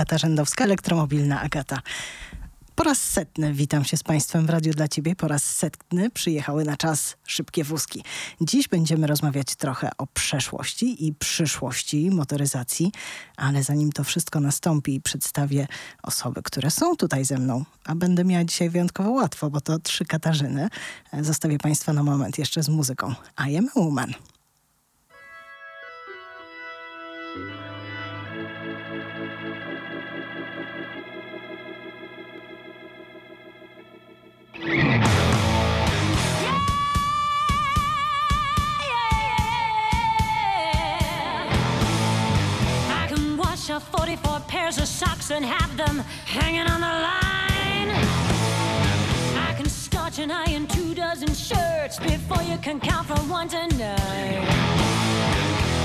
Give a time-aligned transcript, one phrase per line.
[0.00, 1.78] Agata Rzędowska, elektromobilna Agata.
[2.74, 5.16] Po raz setny witam się z Państwem w Radiu dla Ciebie.
[5.16, 8.04] Po raz setny przyjechały na czas szybkie wózki.
[8.40, 12.92] Dziś będziemy rozmawiać trochę o przeszłości i przyszłości motoryzacji,
[13.36, 15.66] ale zanim to wszystko nastąpi, przedstawię
[16.02, 17.64] osoby, które są tutaj ze mną.
[17.84, 20.68] A będę miała dzisiaj wyjątkowo łatwo, bo to trzy Katarzyny.
[21.20, 23.14] Zostawię Państwa na moment jeszcze z muzyką.
[23.48, 24.14] I am a woman.
[43.70, 47.90] Of 44 pairs of socks and have them hanging on the line.
[49.48, 53.68] I can starch and iron two dozen shirts before you can count from one to
[53.76, 54.44] nine.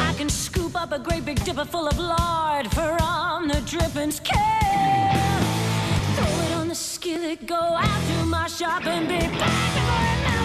[0.02, 5.44] I can scoop up a great big dipper full of lard from the drippings can.
[6.16, 10.20] Throw it on the skillet, go out to my shop and be back before it
[10.24, 10.45] melts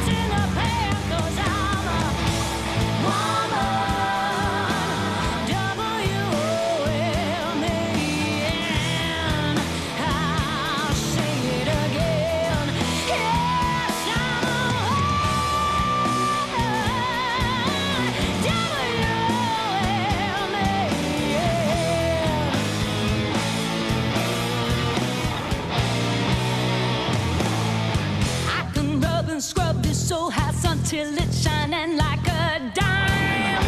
[29.40, 33.64] and scrub this old house until it's shining like a dime.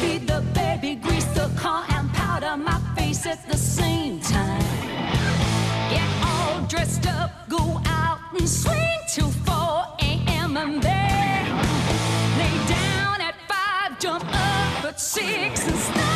[0.00, 4.60] Feed the baby, grease the car, and powder my face at the same time.
[5.88, 9.54] Get all dressed up, go out and swing till 4
[10.10, 10.58] a.m.
[10.58, 11.44] and then
[12.38, 16.13] lay down at 5, jump up at 6 and start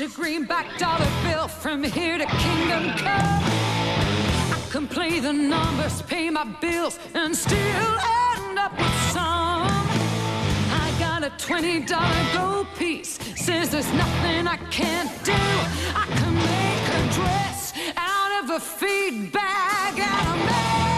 [0.00, 3.42] a greenback dollar bill from here to Kingdom Come.
[3.42, 9.66] I can play the numbers, pay my bills, and still end up with some.
[10.72, 15.32] I got a twenty dollar gold piece, says there's nothing I can't do.
[15.94, 20.89] I can make a dress out of a feed bag and a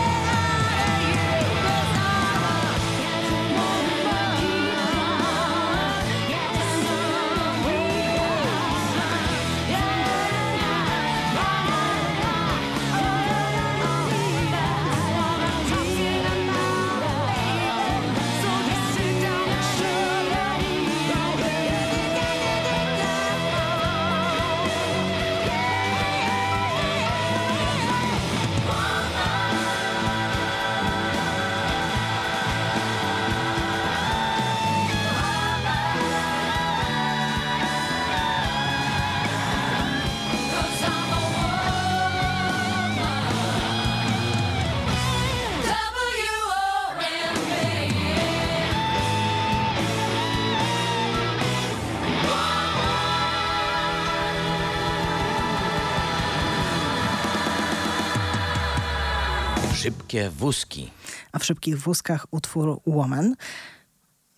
[60.12, 60.91] Szybkie wózki.
[61.32, 63.34] A w szybkich wózkach utwór Woman,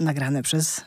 [0.00, 0.80] nagrany przez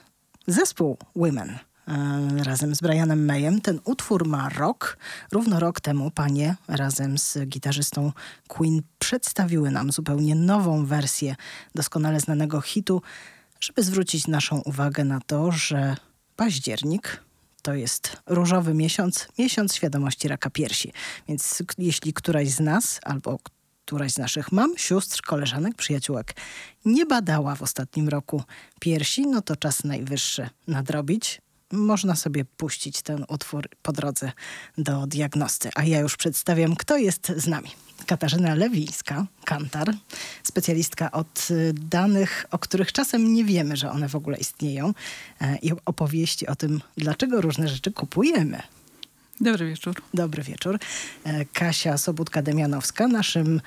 [0.48, 1.60] zespół Women.
[1.88, 3.62] e, razem z Brianem Mayem.
[3.62, 4.98] Ten utwór ma rok.
[5.32, 8.12] Równo rok temu panie razem z gitarzystą
[8.48, 11.36] Queen przedstawiły nam zupełnie nową wersję
[11.76, 13.02] doskonale znanego hitu,
[13.60, 15.96] żeby zwrócić naszą uwagę na to, że
[16.36, 17.24] październik
[17.62, 20.94] to jest różowy miesiąc, miesiąc świadomości raka piersi.
[21.28, 23.40] Więc jeśli któraś z nas albo
[23.88, 26.36] któraś z naszych mam, sióstr, koleżanek, przyjaciółek
[26.86, 28.44] nie badała w ostatnim roku
[28.80, 31.42] piersi, no to czas najwyższy nadrobić.
[31.72, 34.32] Można sobie puścić ten utwór po drodze
[34.78, 35.70] do diagnosty.
[35.76, 37.70] A ja już przedstawiam, kto jest z nami.
[38.06, 39.94] Katarzyna Lewińska, kantar,
[40.44, 44.94] specjalistka od y, danych, o których czasem nie wiemy, że one w ogóle istnieją
[45.42, 48.62] e, i opowieści o tym, dlaczego różne rzeczy kupujemy.
[49.42, 49.96] Dobry wieczór.
[50.14, 50.80] Dobry wieczór.
[51.24, 53.62] E, Kasia Sobudka-Demianowska, naszym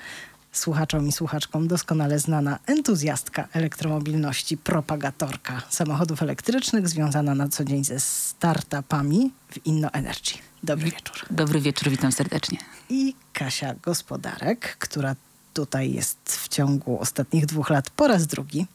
[0.51, 7.99] słuchaczom i słuchaczkom doskonale znana entuzjastka elektromobilności, propagatorka samochodów elektrycznych, związana na co dzień ze
[7.99, 10.33] startupami w Inno Energy.
[10.63, 11.15] Dobry wieczór.
[11.29, 12.57] Dobry wieczór, witam serdecznie.
[12.89, 15.15] I Kasia Gospodarek, która
[15.53, 18.65] tutaj jest w ciągu ostatnich dwóch lat po raz drugi.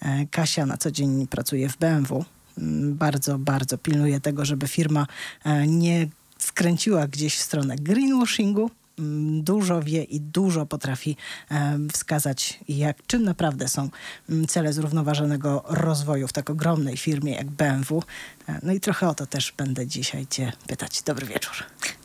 [0.00, 2.24] E, Kasia na co dzień pracuje w BMW.
[2.58, 5.06] Mm, Bardzo, bardzo pilnuje tego, żeby firma
[5.44, 6.08] e, nie
[6.42, 8.70] skręciła gdzieś w stronę greenwashingu.
[8.98, 11.16] Mm, Dużo wie i dużo potrafi
[11.50, 13.88] e, wskazać, jak, czym naprawdę są
[14.30, 18.02] mm, cele zrównoważonego rozwoju w tak ogromnej firmie jak BMW.
[18.48, 21.02] E, No i trochę o to też będę dzisiaj Cię pytać.
[21.02, 21.54] Dobry wieczór.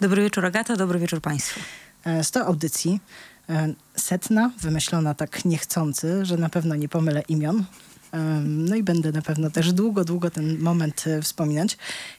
[0.02, 1.60] Dobry wieczór, Agata, dobry wieczór Państwu.
[2.06, 3.00] E, 100 audycji,
[3.50, 7.66] e, setna, wymyślona tak niechcący, że na pewno nie pomylę imion.
[8.44, 11.78] No i będę na pewno też długo, długo ten moment e, wspominać,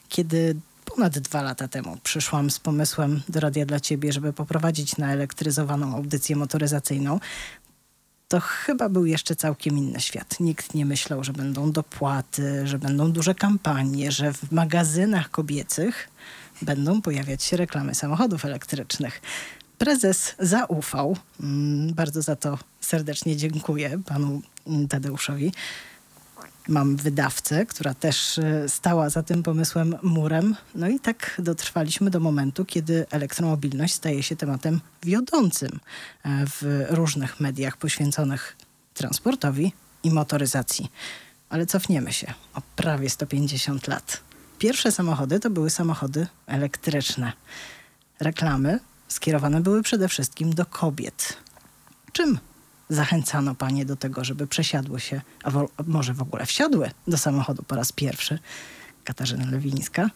[0.09, 0.55] kiedy
[0.95, 5.95] ponad dwa lata temu przyszłam z pomysłem do Radia dla Ciebie, żeby poprowadzić na elektryzowaną
[5.95, 7.19] audycję motoryzacyjną.
[8.27, 10.39] To chyba był jeszcze całkiem inny świat.
[10.39, 16.09] Nikt nie myślał, że będą dopłaty, że będą duże kampanie, że w magazynach kobiecych
[16.61, 19.21] będą pojawiać się reklamy samochodów elektrycznych.
[19.77, 21.17] Prezes zaufał.
[21.39, 24.41] Mm, Bardzo za to serdecznie dziękuję panu
[24.89, 25.51] Tadeuszowi.
[26.69, 30.55] Mam wydawcę, która też e, stała za tym pomysłem murem.
[30.75, 35.79] No i tak dotrwaliśmy do momentu, kiedy elektromobilność staje się tematem wiodącym
[36.23, 38.57] e, w różnych mediach poświęconych
[38.93, 39.73] transportowi
[40.03, 40.91] i motoryzacji.
[41.49, 44.21] Ale cofniemy się o prawie 150 lat.
[44.59, 47.33] Pierwsze samochody to były samochody elektryczne.
[48.19, 51.37] Reklamy skierowane były przede wszystkim do kobiet.
[52.11, 52.39] Czym
[52.89, 55.51] zachęcano panie do tego, żeby przesiadły się, a
[55.87, 58.39] może w ogóle wsiadły do samochodu po raz pierwszy?
[59.03, 60.09] Katarzyna Lewińska.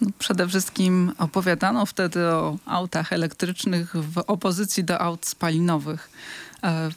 [0.00, 6.10] No, przede wszystkim opowiadano wtedy o autach elektrycznych w opozycji do aut spalinowych.
[6.62, 6.90] E,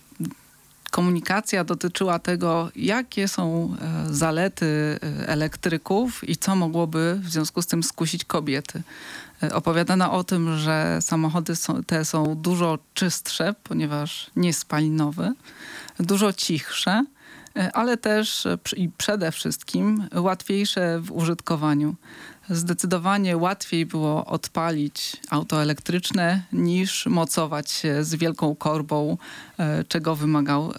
[0.96, 7.68] Komunikacja dotyczyła tego, jakie są e, zalety e, elektryków i co mogłoby w związku z
[7.68, 8.84] tym skusić kobiety.
[9.54, 15.34] Opowiadano o tym, że samochody są, te są dużo czystsze, ponieważ nie spalinowe,
[16.00, 17.06] dużo cichsze,
[17.56, 21.96] e, ale też e, i przede wszystkim łatwiejsze w użytkowaniu.
[22.50, 29.18] Zdecydowanie łatwiej było odpalić auto elektryczne niż mocować się z wielką korbą,
[29.58, 30.74] e, czego wymagał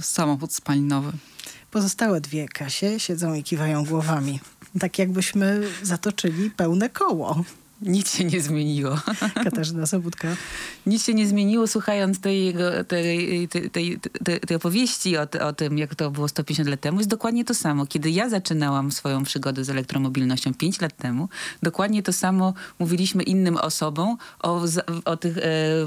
[0.00, 1.12] samochód spalinowy.
[1.70, 4.40] Pozostałe dwie Kasie siedzą i kiwają głowami.
[4.80, 7.44] Tak jakbyśmy zatoczyli pełne koło.
[7.82, 8.98] Nic się nie zmieniło.
[9.44, 10.36] Katarzyna Sobudka.
[10.86, 14.00] Nic się nie zmieniło słuchając tej, jego, tej, tej, tej,
[14.46, 16.98] tej, opowieści o, o tym, jak to było 150 lat temu.
[16.98, 17.86] Jest dokładnie to samo.
[17.86, 21.28] Kiedy ja zaczynałam swoją przygodę z elektromobilnością 5 lat temu,
[21.62, 24.62] dokładnie to samo mówiliśmy innym osobom o,
[25.04, 25.42] o tych e,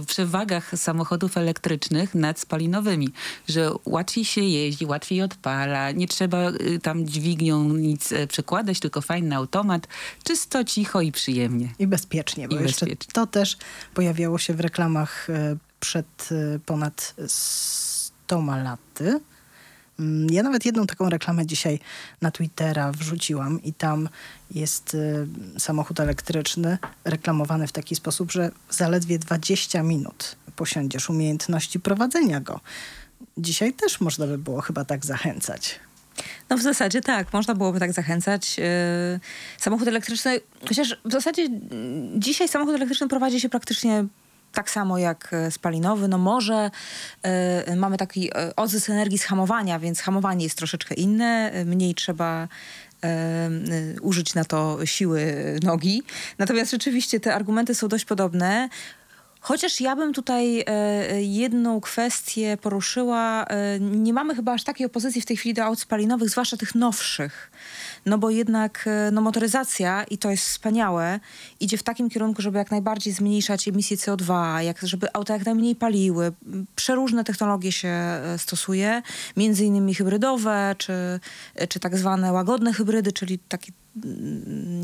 [0.07, 3.09] przewagach samochodów elektrycznych nad spalinowymi.
[3.49, 9.01] Że łatwiej się jeździ, łatwiej odpala, nie trzeba e, tam dźwignią nic e, przekładać, tylko
[9.01, 9.87] fajny automat.
[10.23, 11.69] Czysto, cicho i przyjemnie.
[11.81, 13.13] I bezpiecznie, bo I jeszcze bezpiecznie.
[13.13, 13.57] to też
[13.93, 19.19] pojawiało się w reklamach e, przed e, ponad 100 laty.
[19.99, 21.79] Mm, Ja nawet jedną taką reklamę dzisiaj
[22.21, 24.09] na Twittera wrzuciłam i tam
[24.51, 24.95] jest
[25.55, 32.59] e, samochód elektryczny reklamowany w taki sposób, że zaledwie 20 minut posiądziesz umiejętności prowadzenia go.
[33.37, 35.79] Dzisiaj też można by było chyba tak zachęcać.
[36.49, 38.57] No w zasadzie tak, można byłoby tak zachęcać.
[38.57, 38.65] Yy,
[39.57, 44.05] Samochód elektryczny, chociaż w zasadzie mm, dzisiaj samochód elektryczny prowadzi się praktycznie
[44.51, 46.07] tak samo jak e, spalinowy.
[46.07, 46.71] No może
[47.23, 52.47] e, mamy taki e, odzysk energii z hamowania, więc hamowanie jest troszeczkę inne, mniej trzeba
[54.01, 56.03] użyć na to siły nogi.
[56.37, 58.69] Natomiast rzeczywiście te argumenty są dość podobne.
[59.43, 63.45] Chociaż ja bym tutaj e, jedną kwestię poruszyła.
[63.45, 66.75] E, nie mamy chyba aż takiej opozycji w tej chwili do aut spalinowych, zwłaszcza tych
[66.75, 67.51] nowszych.
[68.05, 71.19] no bo jednak e, no, motoryzacja, i to jest wspaniałe,
[71.59, 75.75] idzie w takim kierunku, żeby jak najbardziej zmniejszać emisję CO2, jak, żeby auta jak najmniej
[75.75, 76.31] paliły.
[76.75, 79.01] Przeróżne technologie się e, stosuje,
[79.37, 80.93] między innymi hybrydowe, czy,
[81.69, 83.71] czy tak zwane łagodne hybrydy, czyli takie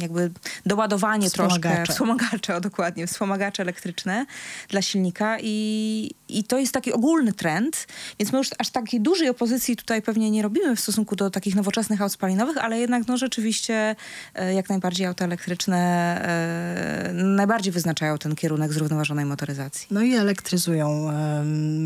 [0.01, 0.31] jakby
[0.65, 4.25] doładowanie troszkę, wspomagacze, o dokładnie, wspomagacze elektryczne
[4.69, 7.87] dla silnika i, i to jest taki ogólny trend,
[8.19, 11.55] więc my już aż takiej dużej opozycji tutaj pewnie nie robimy w stosunku do takich
[11.55, 13.95] nowoczesnych aut spalinowych, ale jednak no rzeczywiście
[14.35, 15.77] e, jak najbardziej auta elektryczne
[17.09, 19.87] e, najbardziej wyznaczają ten kierunek zrównoważonej motoryzacji.
[19.91, 21.43] No i elektryzują e,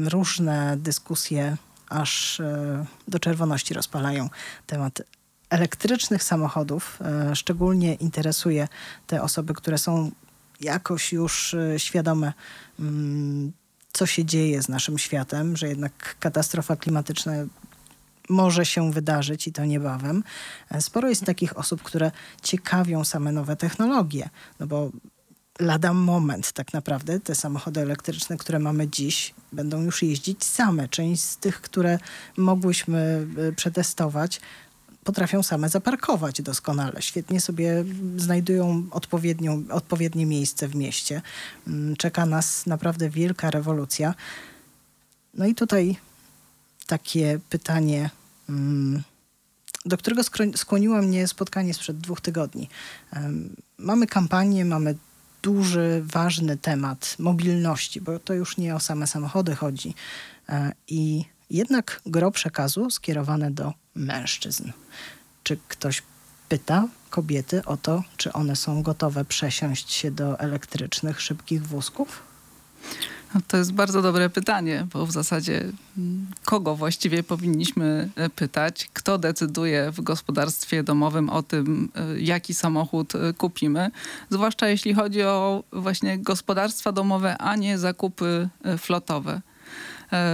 [0.10, 1.58] różne dyskusje
[1.90, 4.30] aż e, do czerwoności rozpalają
[4.68, 5.01] temat
[5.51, 8.67] elektrycznych samochodów e, szczególnie interesuje
[9.08, 10.12] te osoby, które są
[10.62, 12.34] jakoś już e, świadome,
[12.79, 13.51] mm,
[13.93, 17.34] co się dzieje z naszym światem, że jednak katastrofa klimatyczna
[18.29, 20.24] może się wydarzyć i to niebawem.
[20.70, 24.29] E, sporo jest takich osób, które ciekawią same nowe technologie,
[24.60, 24.91] no bo
[25.60, 30.88] lada moment tak naprawdę te samochody elektryczne, które mamy dziś, będą już jeździć same.
[30.88, 32.00] Część z tych, które
[32.38, 34.41] mogłyśmy przetestować,
[35.03, 37.01] potrafią same zaparkować doskonale.
[37.01, 37.86] Świetnie sobie
[38.17, 41.22] znajdują odpowiednią, odpowiednie miejsce w mieście.
[41.67, 44.15] Mm, czeka nas naprawdę wielka rewolucja.
[45.34, 45.98] No i tutaj
[46.88, 48.10] takie pytanie,
[48.50, 49.03] mm,
[49.86, 50.22] do którego
[50.55, 52.70] skłoniło mnie spotkanie sprzed dwóch tygodni.
[53.77, 54.96] Mamy kampanię, mamy
[55.41, 59.96] duży, ważny temat mobilności, bo to już nie o same samochody chodzi.
[60.50, 64.72] E, I jednak gro przekazu skierowane do mężczyzn.
[65.43, 66.03] Czy ktoś
[66.50, 72.24] pyta kobiety o to, czy one są gotowe przesiąść się do elektrycznych, szybkich wózków?
[73.36, 78.89] No to jest bardzo dobre pytanie, bo w zasadzie mm, kogo właściwie powinniśmy e, pytać?
[78.93, 83.91] Kto decyduje w gospodarstwie domowym o tym, e, jaki samochód e, kupimy?
[84.29, 89.41] Zwłaszcza jeśli chodzi o właśnie gospodarstwa domowe, a nie zakupy flotowe.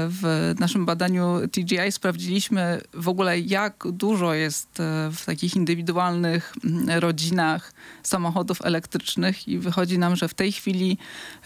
[0.09, 6.99] W naszym badaniu TGI sprawdziliśmy w ogóle, jak dużo jest e, w takich indywidualnych mm,
[6.99, 10.97] rodzinach samochodów elektrycznych i wychodzi nam, że w tej chwili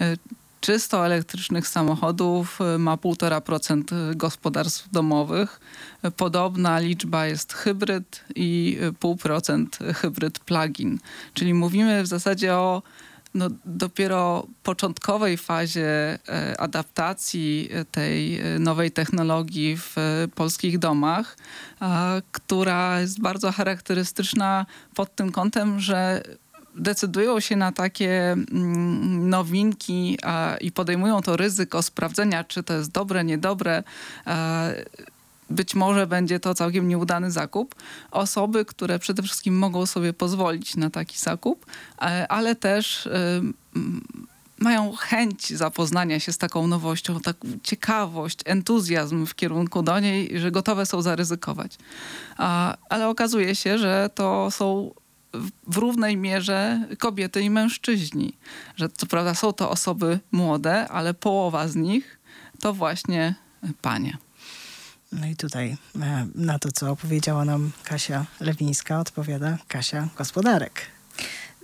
[0.02, 0.18] e,
[0.62, 5.60] czysto elektrycznych samochodów e, ma 1,5% gospodarstw domowych.
[6.18, 11.00] Podobna liczba jest hybryd i 0,5% hybryd plug-in.
[11.34, 12.82] Czyli mówimy w zasadzie o
[13.34, 21.38] no, dopiero początkowej fazie e, adaptacji tej e, nowej technologii w e, polskich domach,
[22.32, 26.24] która jest bardzo charakterystyczna pod tym kątem, że
[26.76, 30.18] decydują się na takie mm, nowinki
[30.62, 33.84] i podejmują to ryzyko sprawdzenia, czy to jest dobre, niedobre
[35.52, 37.76] być może będzie to całkiem nieudany zakup.
[38.12, 41.66] Osoby, które przede wszystkim mogą sobie pozwolić na taki zakup,
[42.02, 43.42] e, ale też e,
[44.62, 50.52] mają chęć zapoznania się z taką nowością, taką ciekawość, entuzjazm w kierunku do niej, że
[50.52, 51.78] gotowe są zaryzykować.
[52.90, 54.92] Ale okazuje się, że to są
[55.68, 58.38] w równej mierze kobiety i mężczyźni.
[58.76, 62.20] Że co prawda są to osoby młode, ale połowa z nich
[62.60, 63.36] to właśnie
[63.82, 64.18] panie.
[65.12, 71.01] No i tutaj e, na to, co opowiedziała nam Kasia Lewińska, odpowiada Kasia Gospodarek.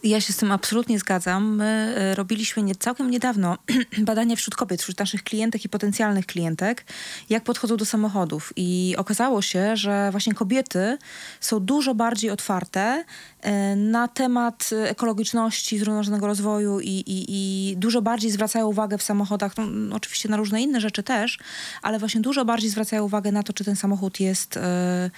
[0.04, 1.56] Ja się z tym absolutnie zgadzam.
[1.56, 3.58] My e, robiliśmy nie, całkiem niedawno
[3.98, 6.86] badania wśród kobiet, wśród naszych klientek i potencjalnych klientek,
[7.30, 8.54] jak podchodzą do samochodów.
[8.56, 10.98] I okazało się, że właśnie kobiety
[11.40, 13.06] są dużo bardziej otwarte
[13.42, 19.54] e, na temat ekologiczności, zrównoważonego rozwoju i, i, i dużo bardziej zwracają uwagę w samochodach,
[19.58, 21.40] no, oczywiście na różne inne rzeczy też,
[21.82, 25.10] ale właśnie dużo bardziej zwracają uwagę na to, czy ten samochód jest e,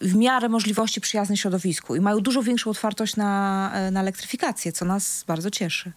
[0.00, 4.84] w miarę możliwości przyjazny środowisku i mają dużo większą otwartość na, e, na elektryfikację, co
[4.84, 5.92] nas bardzo cieszy.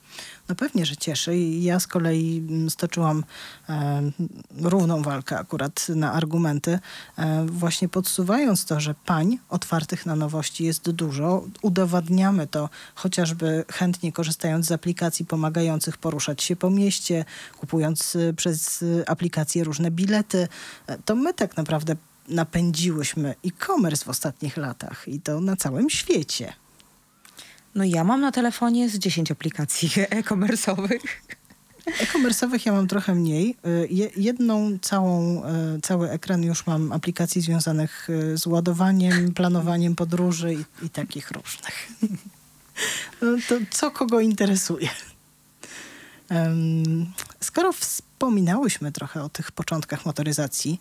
[0.50, 1.38] No pewnie, że cieszy.
[1.38, 3.24] Ja z kolei mm, stoczyłam
[3.70, 4.01] e,
[4.62, 6.80] równą walkę akurat na argumenty,
[7.18, 11.44] e, właśnie podsuwając to, że pań otwartych na nowości jest dużo.
[11.62, 17.25] Udowadniamy to chociażby chętnie korzystając z aplikacji pomagających poruszać się po mieście,
[17.60, 20.48] kupując e, przez aplikacje różne bilety.
[20.88, 21.96] E, to my tak naprawdę
[22.27, 26.53] napędziłyśmy e-commerce w ostatnich latach i to na całym świecie.
[27.75, 31.00] No ja mam na telefonie z 10 aplikacji e-commerce'owych.
[31.86, 33.58] E-commerce'owych ja mam trochę mniej.
[33.65, 35.44] Y, jedną całą,
[35.77, 41.32] y, cały ekran już mam aplikacji związanych y, z ładowaniem, planowaniem podróży i, i takich
[41.32, 41.88] różnych.
[43.22, 44.89] No to co kogo interesuje?
[47.39, 50.79] Skoro wspominałyśmy trochę o tych początkach motoryzacji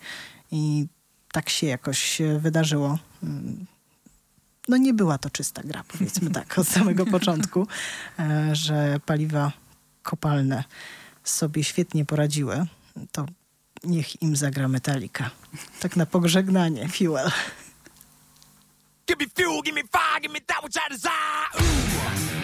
[0.51, 0.87] i
[1.35, 2.99] tak się jakoś wydarzyło.
[4.69, 7.67] no nie była to czysta gra, powiedzmy tak, od samego początku,
[8.19, 9.53] e, że paliwa
[10.03, 10.65] kopalne
[11.25, 12.67] sobie świetnie poradziły,
[13.13, 13.27] to
[13.85, 15.31] niech im zagra Metallica.
[15.81, 17.31] Tak na pożegnanie, Fuel.
[19.07, 21.11] Give me fuel, give me fire, give me that which I desire.
[21.61, 22.44] Ooh.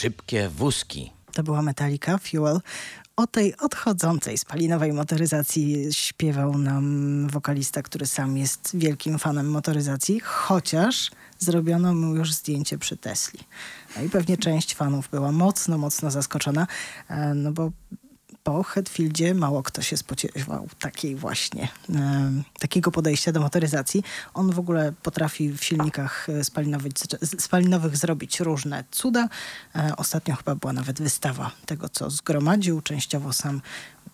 [0.00, 1.12] Szybkie wózki.
[1.32, 2.60] To była Metallica, Fuel.
[3.16, 11.10] O tej odchodzącej spalinowej motoryzacji śpiewał nam wokalista, który sam jest wielkim fanem motoryzacji, chociaż
[11.38, 13.40] zrobiono mu już zdjęcie przy Tesli.
[13.96, 16.66] No i pewnie część fanów była mocno, mocno zaskoczona,
[17.08, 17.70] e, no bo
[18.44, 24.02] po Hetfieldzie mało kto się spodziewał takiej właśnie, e, takiego podejścia do motoryzacji.
[24.34, 26.92] On w ogóle potrafi w silnikach e, spalinowych,
[27.38, 29.28] spalinowych zrobić różne cuda.
[29.74, 32.80] E, ostatnio chyba była nawet wystawa tego, co zgromadził.
[32.80, 33.60] Częściowo sam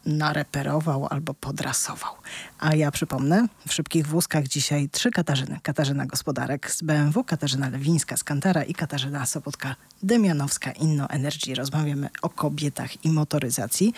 [0.07, 2.15] nareperował albo podrasował.
[2.59, 5.61] A ja przypomnę, w szybkich wózkach dzisiaj trzy Katarzyny.
[5.63, 11.55] Katarzyna Gospodarek z BMW, Katarzyna Lewińska z Kantara i Katarzyna Sobotka-Demianowska Inno Energy.
[11.55, 13.95] Rozmawiamy o kobietach i motoryzacji,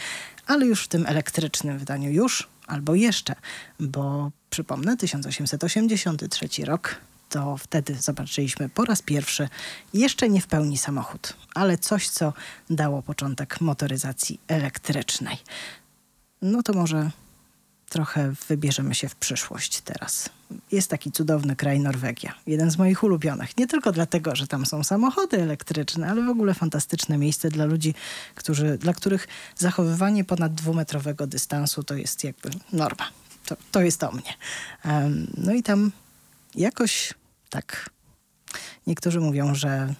[0.46, 3.34] ale już w tym elektrycznym wydaniu już albo jeszcze,
[3.80, 9.48] bo przypomnę, 1883 rok to wtedy zobaczyliśmy po raz pierwszy
[9.94, 12.32] jeszcze nie w pełni samochód, ale coś, co
[12.70, 15.36] dało początek motoryzacji elektrycznej.
[16.42, 17.10] No to może
[17.88, 20.30] trochę wybierzemy się w przyszłość teraz.
[20.72, 23.56] Jest taki cudowny kraj Norwegia, jeden z moich ulubionych.
[23.56, 27.94] Nie tylko dlatego, że tam są samochody elektryczne, ale w ogóle fantastyczne miejsce dla ludzi,
[28.34, 33.10] którzy, dla których zachowywanie ponad dwumetrowego dystansu to jest jakby norma.
[33.46, 34.34] To, to jest o mnie.
[34.84, 35.92] Um, no i tam
[36.54, 37.14] jakoś
[37.50, 37.90] tak.
[38.86, 39.94] Niektórzy mówią, że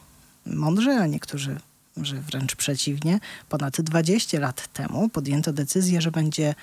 [0.46, 1.61] mądrze, a niektórzy,
[2.04, 3.20] że wręcz przeciwnie.
[3.48, 6.54] Ponad 20 lat temu podjęto decyzję, że będzie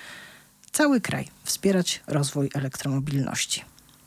[0.72, 3.64] cały kraj wspierać rozwój elektromobilności.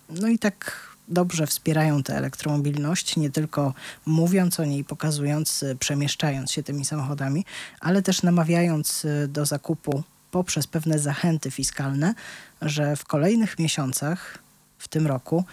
[0.09, 3.73] No i tak dobrze wspierają tę elektromobilność, nie tylko
[4.05, 7.45] mówiąc o niej, pokazując, przemieszczając się tymi samochodami,
[7.79, 12.13] ale też namawiając do zakupu poprzez pewne zachęty fiskalne,
[12.61, 14.37] że w kolejnych miesiącach
[14.77, 15.45] w tym roku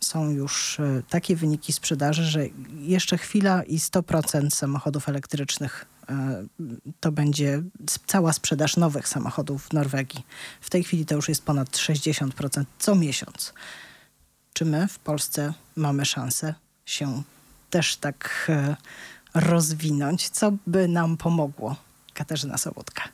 [0.00, 2.40] są już e, takie wyniki sprzedaży, że
[2.78, 6.44] jeszcze chwila i 100% samochodów elektrycznych e,
[7.00, 7.62] to będzie
[8.06, 10.26] cała sprzedaż nowych samochodów w Norwegii.
[10.60, 13.54] W tej chwili to już jest ponad 60% co miesiąc.
[14.52, 16.54] Czy my w Polsce mamy szansę
[16.86, 17.22] się
[17.70, 18.76] też tak e,
[19.34, 20.28] rozwinąć?
[20.28, 21.76] Co by nam pomogło?
[22.14, 23.08] Katarzyna Sobotka.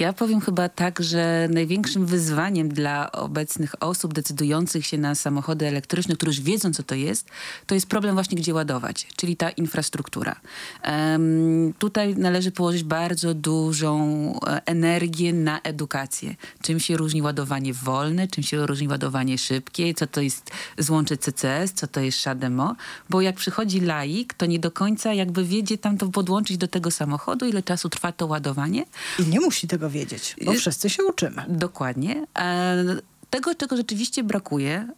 [0.00, 6.16] Ja powiem chyba tak, że największym wyzwaniem dla obecnych osób decydujących się na samochody elektryczne,
[6.16, 7.28] które już wiedzą, co to jest,
[7.66, 10.36] to jest problem właśnie, gdzie ładować, czyli ta infrastruktura.
[10.84, 14.00] Um, tutaj należy położyć bardzo dużą
[14.46, 16.34] e, energię na edukację.
[16.62, 21.72] Czym się różni ładowanie wolne, czym się różni ładowanie szybkie, co to jest złącze CCS,
[21.72, 22.76] co to jest SHADEMO,
[23.10, 26.90] bo jak przychodzi laik, to nie do końca jakby wiedzie tam to podłączyć do tego
[26.90, 28.84] samochodu, ile czasu trwa to ładowanie.
[29.18, 31.44] I nie musi tego wiedzieć, bo wszyscy się uczymy.
[31.48, 32.26] Dokładnie.
[32.38, 32.84] E,
[33.30, 34.88] tego, czego rzeczywiście brakuje,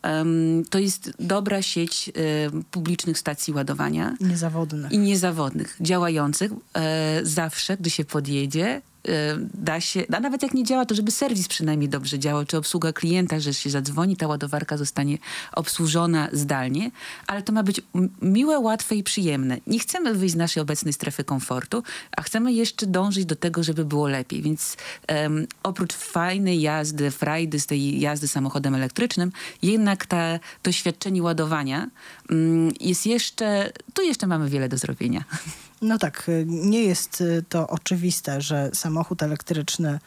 [0.71, 2.13] to jest dobra sieć
[2.71, 4.17] publicznych stacji ładowania.
[4.21, 4.93] Niezawodnych.
[4.93, 8.83] I niezawodnych, działających e, zawsze, gdy się podjedzie,
[9.55, 12.93] da się, a nawet jak nie działa, to żeby serwis przynajmniej dobrze działał, czy obsługa
[12.93, 15.19] klienta, że się zadzwoni, ta ładowarka zostanie
[15.53, 16.91] obsłużona zdalnie,
[17.27, 17.81] ale to ma być
[18.23, 19.59] miłe, łatwe i przyjemne.
[19.67, 21.83] Nie chcemy wyjść z naszej obecnej strefy komfortu,
[22.17, 24.77] a chcemy jeszcze dążyć do tego, żeby było lepiej, więc
[25.09, 31.91] um, oprócz fajnej jazdy, frajdy z tej jazdy samochodem elektrycznym, jednak ta doświadczenie ładowania
[32.81, 35.25] jest jeszcze, tu jeszcze mamy wiele do zrobienia.
[35.83, 39.99] No tak, y, nie jest y, to oczywiste, że samochód elektryczny,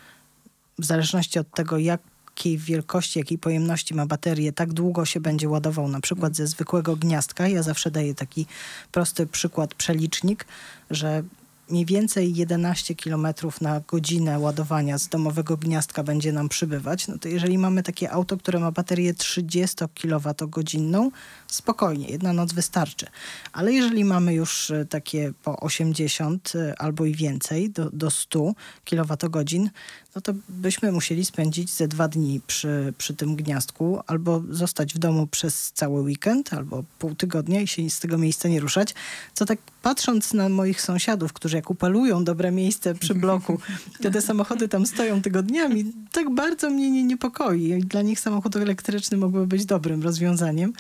[0.80, 5.88] w zależności od tego, jakiej wielkości, jakiej pojemności ma baterię, tak długo się będzie ładował,
[5.88, 7.47] na przykład ze zwykłego gniazdka.
[7.47, 8.45] Ja zawsze daję taki
[8.91, 10.45] prosty przykład, przelicznik,
[10.91, 11.23] że
[11.69, 13.28] mniej więcej 11 km
[13.62, 18.38] na godzinę ładowania z domowego gniazdka będzie nam przybywać, no to jeżeli mamy takie auto,
[18.38, 21.12] które ma baterię 30 kWh,
[21.47, 23.06] spokojnie, jedna noc wystarczy.
[23.54, 28.54] Ale jeżeli mamy już e, takie po 80 e, albo i więcej, do, do 100
[28.86, 29.69] kWh,
[30.15, 34.97] no to byśmy musieli spędzić ze dwa dni przy, przy tym gniazdku, albo zostać w
[34.97, 38.95] domu przez cały weekend, albo pół tygodnia i się z tego miejsca nie ruszać.
[39.34, 43.60] Co tak patrząc na moich sąsiadów, którzy jak upalują dobre miejsce przy bloku,
[44.04, 47.80] to te samochody tam stoją tygodniami, tak bardzo mnie nie niepokoi.
[47.84, 50.73] Dla nich samochód elektryczny mógłby być dobrym rozwiązaniem.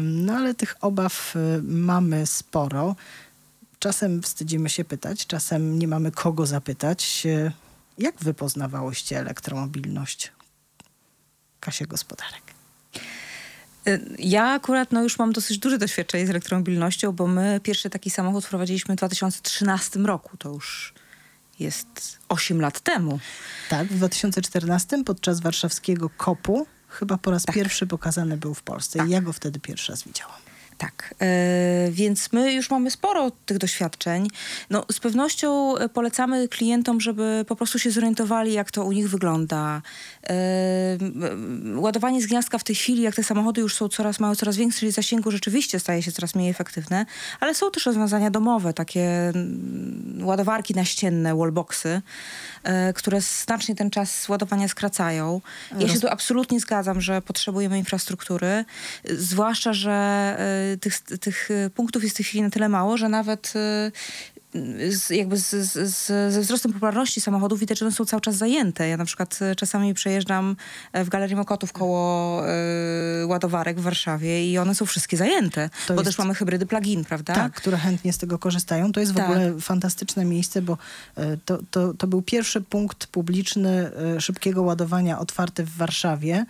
[0.00, 2.96] No ale tych obaw y, mamy sporo.
[3.78, 7.26] Czasem wstydzimy się pytać, czasem nie mamy kogo zapytać.
[7.98, 10.32] Jak wy poznawałyście elektromobilność?
[11.60, 12.42] Kasie Gospodarek.
[13.88, 18.10] Y, ja akurat no, już mam dosyć duże doświadczenie z elektromobilnością, bo my pierwszy taki
[18.10, 20.36] samochód wprowadziliśmy w 2013 roku.
[20.36, 20.94] To już
[21.58, 23.18] jest 8 lat temu.
[23.68, 27.54] Tak, w 2014 podczas warszawskiego kopu chyba po raz tak.
[27.54, 28.98] pierwszy pokazany był w Polsce.
[28.98, 29.08] Tak.
[29.08, 30.43] Ja go wtedy pierwszy raz widziałam.
[30.78, 34.28] Tak, e, więc my już mamy sporo tych doświadczeń.
[34.70, 39.10] No, z pewnością e, polecamy klientom, żeby po prostu się zorientowali, jak to u nich
[39.10, 39.82] wygląda.
[40.28, 40.34] E,
[41.74, 44.90] ładowanie z gniazdka w tej chwili, jak te samochody już są coraz, mają coraz większy
[44.90, 47.06] zasięgu, rzeczywiście staje się coraz mniej efektywne,
[47.40, 52.02] ale są też rozwiązania domowe, takie mm, ładowarki naścienne, wallboxy,
[52.62, 55.40] e, które znacznie ten czas ładowania skracają.
[55.78, 58.64] Ja się tu absolutnie zgadzam, że potrzebujemy infrastruktury,
[59.04, 59.94] zwłaszcza, że
[60.80, 63.90] tych, tych e, punktów jest w tej chwili na tyle mało, że nawet e,
[64.90, 68.36] z, jakby z, z, z, ze wzrostem popularności samochodów widać, że one są cały czas
[68.36, 68.88] zajęte.
[68.88, 70.56] Ja na przykład e, czasami przejeżdżam
[70.94, 76.00] w Galerii Mokotów koło e, ładowarek w Warszawie i one są wszystkie zajęte, To bo
[76.00, 77.34] jest- też mamy hybrydy plug-in, prawda?
[77.34, 78.92] Tak, które chętnie z tego korzystają.
[78.92, 79.24] To jest w Tak.
[79.24, 80.78] ogóle fantastyczne miejsce, bo
[81.44, 86.46] to, to, to był pierwszy punkt publiczny szybkiego ładowania otwarty w Warszawie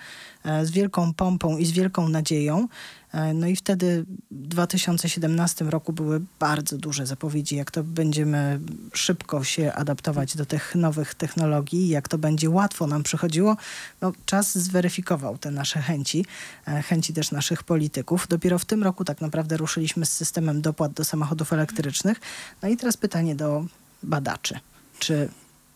[0.62, 2.68] z wielką pompą i z wielką nadzieją.
[3.14, 8.60] E, No i wtedy w 2017 roku były bardzo duże zapowiedzi, jak to będziemy
[8.92, 13.56] szybko się adaptować do tych nowych technologii, jak to będzie łatwo nam przychodziło.
[14.00, 16.26] No, czas zweryfikował te nasze chęci,
[16.68, 18.28] e, chęci też naszych polityków.
[18.28, 22.20] Dopiero w tym roku tak naprawdę ruszyliśmy z systemem dopłat do samochodów elektrycznych.
[22.62, 23.66] No i teraz pytanie do
[24.02, 24.60] badaczy.
[24.98, 25.28] Czy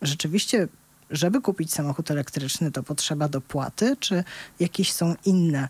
[0.02, 0.68] rzeczywiście,
[1.10, 4.24] żeby kupić samochód elektryczny, to potrzeba dopłaty, czy
[4.60, 5.68] jakieś są inne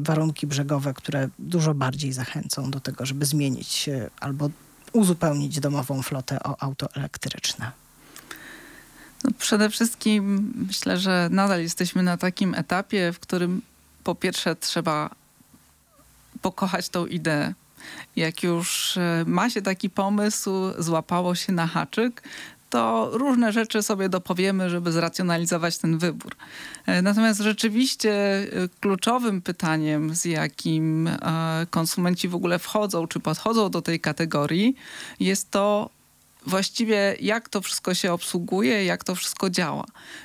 [0.00, 4.50] warunki brzegowe, które dużo bardziej zachęcą do tego, żeby zmienić albo
[4.92, 7.72] uzupełnić domową flotę o auto elektryczne?
[9.24, 13.62] No przede wszystkim myślę, że nadal jesteśmy na takim etapie, w którym
[14.04, 15.10] po pierwsze trzeba
[16.42, 17.54] pokochać tą ideę.
[18.16, 22.22] Jak już e, ma się taki pomysł, złapało się na haczyk,
[22.70, 26.36] to różne rzeczy sobie dopowiemy, żeby zracjonalizować ten wybór.
[26.86, 28.46] E, Natomiast rzeczywiście e,
[28.80, 34.76] kluczowym pytaniem, z jakim e, konsumenci w ogóle wchodzą, czy podchodzą do tej kategorii,
[35.20, 35.90] jest to,
[36.46, 39.84] właściwie jak to wszystko się obsługuje, jak to wszystko działa.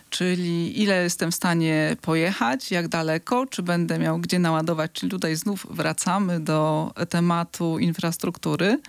[0.09, 4.91] Czyli ile jestem w stanie pojechać, jak daleko, czy będę miał gdzie naładować.
[4.91, 8.79] Czyli tutaj znów wracamy do tematu infrastruktury,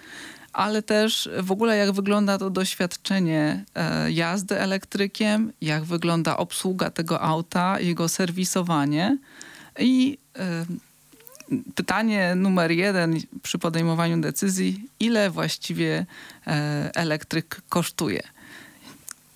[0.52, 7.20] ale też w ogóle jak wygląda to doświadczenie e, jazdy elektrykiem, jak wygląda obsługa tego
[7.20, 9.18] auta, jego serwisowanie
[9.78, 10.64] i e,
[11.74, 16.06] pytanie numer jeden przy podejmowaniu decyzji, ile właściwie
[16.46, 18.22] e, elektryk kosztuje.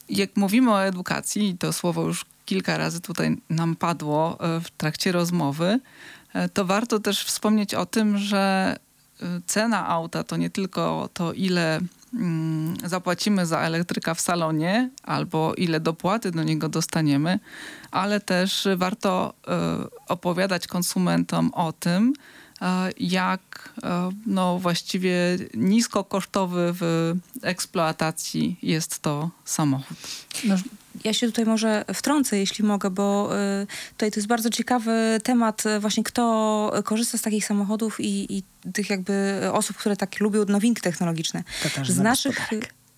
[0.09, 5.81] Jak mówimy o edukacji, to słowo już kilka razy tutaj nam padło w trakcie rozmowy,
[6.55, 8.77] to warto też wspomnieć o tym, że
[9.47, 11.81] cena auta to nie tylko to, ile
[12.15, 17.39] mm, zapłacimy za elektryka w salonie, albo ile dopłaty do niego dostaniemy,
[17.91, 22.13] ale też warto e, opowiadać konsumentom o tym,
[22.63, 25.15] e, jak e, no, właściwie
[25.55, 29.97] niskokosztowy w eksploatacji jest to samochód.
[31.05, 33.31] Ja się tutaj może wtrącę, jeśli mogę, bo
[33.63, 38.37] y, tutaj to jest bardzo ciekawy temat, y, właśnie kto korzysta z takich samochodów i,
[38.39, 41.45] i tych jakby osób, które tak lubią nowinki technologiczne.
[41.85, 42.51] Z naszych,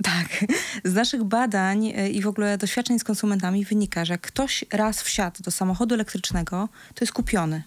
[0.02, 0.44] tak,
[0.84, 5.02] z naszych badań y, i w ogóle doświadczeń z konsumentami wynika, że jak ktoś raz
[5.02, 7.62] wsiadł do samochodu elektrycznego, to jest kupiony.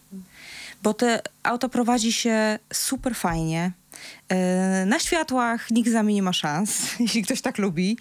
[0.84, 3.72] Bo te auto prowadzi się super fajnie.
[4.30, 7.98] E, Na światłach nikt z nami nie ma szans, jeśli ktoś tak lubi.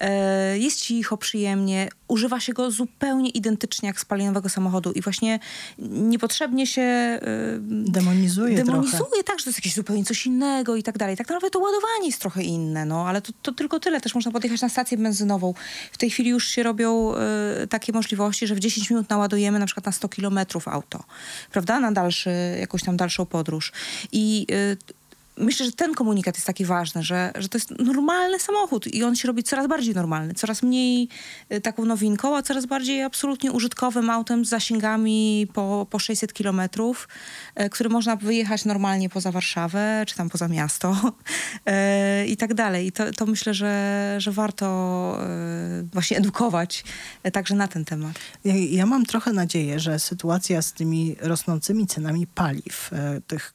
[0.00, 1.88] E, Jest cicho, przyjemnie.
[2.08, 5.38] Używa się go zupełnie identycznie jak spalinowego samochodu i właśnie
[5.78, 7.18] niepotrzebnie się
[7.68, 9.24] Demonizuje demonizuje, trochę.
[9.24, 11.16] tak, że to jest jakieś zupełnie coś innego i tak dalej.
[11.16, 14.00] Tak naprawdę to ładowanie jest trochę inne, no, ale to, to tylko tyle.
[14.00, 15.54] Też można podjechać na stację benzynową.
[15.92, 19.66] W tej chwili już się robią e, takie możliwości, że w 10 minut naładujemy na
[19.66, 21.04] przykład na 100 kilometrów auto,
[21.52, 21.80] prawda?
[21.80, 23.72] Na dalszy, jakąś tam dalszą podróż.
[24.12, 24.46] I
[25.42, 29.16] Myślę, że ten komunikat jest taki ważny, że, że to jest normalny samochód i on
[29.16, 31.08] się robi coraz bardziej normalny, coraz mniej
[31.52, 37.08] y, taką nowinką, a coraz bardziej absolutnie użytkowym autem z zasięgami po, po 600 kilometrów,
[37.60, 40.96] y, który można wyjechać normalnie poza Warszawę, czy tam poza miasto
[42.22, 42.86] y, i tak dalej.
[42.86, 44.62] I to, to myślę, że, że warto
[45.92, 46.84] właśnie edukować
[47.32, 48.12] także na ten temat.
[48.44, 52.90] Ja, ja mam trochę nadzieję, że sytuacja z tymi rosnącymi cenami paliw,
[53.26, 53.54] tych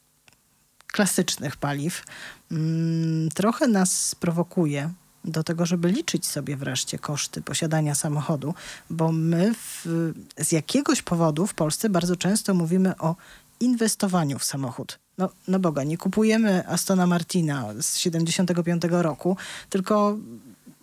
[0.87, 2.03] klasycznych paliw,
[2.51, 4.93] mm, trochę nas sprowokuje
[5.25, 8.53] do tego, żeby liczyć sobie wreszcie koszty posiadania samochodu,
[8.89, 9.85] bo my w,
[10.37, 13.15] z jakiegoś powodu w Polsce bardzo często mówimy o
[13.59, 14.99] inwestowaniu w samochód.
[15.17, 19.37] No, no Boga, nie kupujemy Astona Martina z 75 roku,
[19.69, 20.17] tylko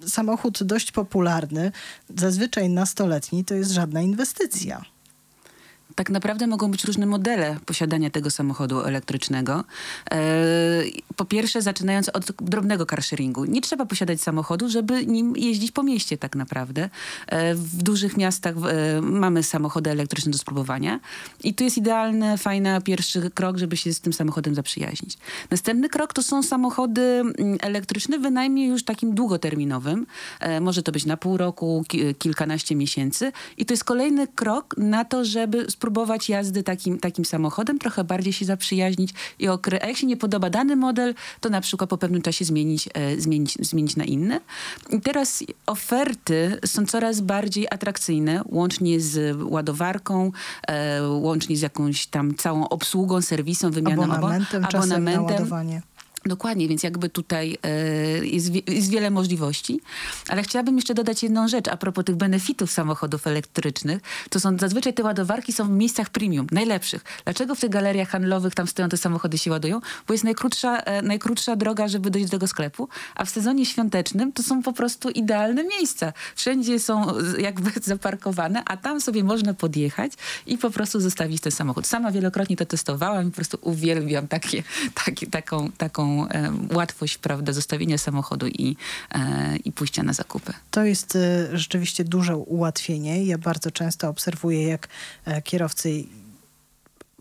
[0.06, 1.72] samochód dość popularny,
[2.18, 4.93] zazwyczaj nastoletni, to jest żadna inwestycja.
[5.94, 9.64] Tak naprawdę mogą być różne modele posiadania tego samochodu elektrycznego.
[10.10, 10.18] E,
[11.16, 13.44] po pierwsze, zaczynając od drobnego carsharingu.
[13.44, 16.90] Nie trzeba posiadać samochodu, żeby nim jeździć po mieście tak naprawdę.
[17.26, 21.00] E, w dużych miastach e, mamy samochody elektryczne do spróbowania
[21.44, 25.18] i tu jest idealny, fajny pierwszy krok, żeby się z tym samochodem zaprzyjaźnić.
[25.50, 30.06] Następny krok to są samochody mm, elektryczne, wynajmniej już takim długoterminowym.
[30.60, 35.04] Może to być na pół roku, ki- kilkanaście miesięcy i to jest kolejny krok na
[35.04, 39.96] to, żeby spróbować jazdy takim, takim samochodem, trochę bardziej się zaprzyjaźnić i okre- a jak
[39.96, 43.96] się nie podoba dany model, to na przykład po pewnym czasie zmienić, e, zmienić, zmienić
[43.96, 44.40] na inny.
[44.90, 50.32] I teraz oferty są coraz bardziej atrakcyjne, łącznie z ładowarką,
[50.68, 54.16] e, łącznie z jakąś tam całą obsługą, serwisem, wymianą abo-
[54.78, 55.82] Abonamentem, ładowanie.
[56.26, 59.80] Dokładnie, więc jakby tutaj e, jest, jest wiele możliwości.
[60.28, 64.02] Ale chciałabym jeszcze dodać jedną rzecz a propos tych benefitów samochodów elektrycznych.
[64.30, 67.04] To są zazwyczaj te ładowarki są w miejscach premium, najlepszych.
[67.24, 69.80] Dlaczego w tych galeriach handlowych tam stoją te samochody się ładują?
[70.06, 74.32] Bo jest najkrótsza, e, najkrótsza droga, żeby dojść do tego sklepu, a w sezonie świątecznym
[74.32, 76.12] to są po prostu idealne miejsca.
[76.36, 77.06] Wszędzie są
[77.38, 80.12] jakby zaparkowane, a tam sobie można podjechać
[80.46, 81.86] i po prostu zostawić ten samochód.
[81.86, 84.62] Sama wielokrotnie to testowałam i po prostu uwielbiam takie,
[85.04, 88.76] takie, taką, taką e, łatwość, prawda, zostawienia samochodu i,
[89.14, 90.52] e, i pójścia na zakupy.
[90.70, 93.24] To jest e, rzeczywiście duże ułatwienie.
[93.24, 94.88] Ja bardzo często obserwuję, jak
[95.44, 96.04] kierowcy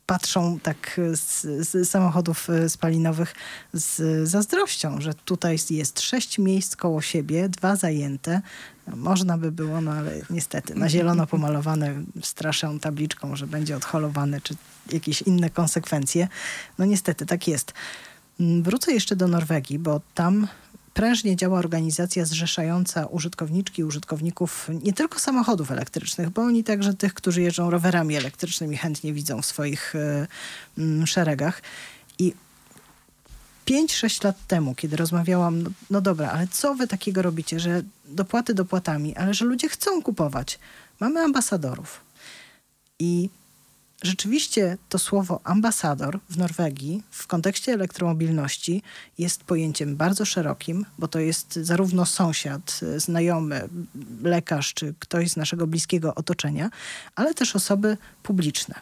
[0.06, 3.36] patrzą tak z, z samochodów spalinowych
[3.73, 8.41] z zazdrością, że tutaj jest sześć miejsc koło siebie, dwa zajęte.
[8.88, 14.56] Można by było, no ale niestety na zielono pomalowane straszę tabliczką, że będzie odholowane, czy
[14.91, 16.27] jakieś inne konsekwencje.
[16.77, 17.73] No niestety tak jest.
[18.39, 20.48] Mm, Wrócę jeszcze do Norwegii, bo tam
[20.93, 27.13] prężnie działa organizacja zrzeszająca użytkowniczki i użytkowników nie tylko samochodów elektrycznych, bo oni także tych,
[27.13, 29.93] którzy jeżdżą rowerami elektrycznymi chętnie widzą w swoich
[30.78, 31.62] mm, szeregach.
[32.19, 32.34] I
[33.65, 38.54] 5-6 lat temu, kiedy rozmawiałam, no, no dobra, ale co wy takiego robicie, że dopłaty
[38.54, 40.60] dopłatami, ale że ludzie chcą kupować.
[41.00, 42.02] Mamy ambasadorów.
[43.00, 43.30] I
[44.03, 48.81] rzeczywiście to słowo ambasador w Norwegii w kontekście elektromobilności
[49.17, 53.69] jest pojęciem bardzo szerokim, bo to jest zarówno sąsiad, y, znajomy,
[54.23, 56.69] lekarz czy ktoś z naszego bliskiego otoczenia,
[57.15, 58.75] ale też osoby publiczne.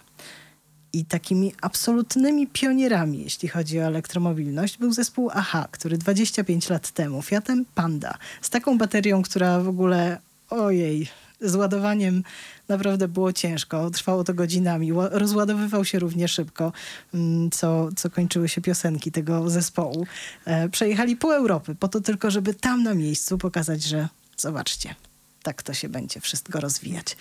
[0.94, 7.22] I takimi absolutnymi pionierami, jeśli chodzi o elektromobilność, był zespół AHA, który 25 lat temu
[7.22, 11.08] Fiatem Panda z taką baterią, która w ogóle, ojej,
[11.42, 12.24] z ładowaniem
[12.68, 13.90] naprawdę było ciężko.
[13.92, 14.94] Trwało to godzinami.
[14.94, 16.74] Ła- Rozładowywał się równie szybko,
[17.14, 20.06] mm, co, co kończyły się piosenki tego zespołu.
[20.46, 24.96] E, przejechali pół Europy po to tylko, żeby tam na miejscu pokazać, że zobaczcie,
[25.44, 27.18] tak to się będzie wszystko rozwijać.